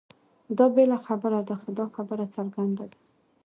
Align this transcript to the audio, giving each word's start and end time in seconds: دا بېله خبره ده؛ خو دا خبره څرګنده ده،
دا 0.57 0.65
بېله 0.75 0.97
خبره 1.05 1.39
ده؛ 1.47 1.53
خو 1.61 1.69
دا 1.79 1.85
خبره 1.95 2.25
څرګنده 2.35 2.85
ده، 2.91 2.99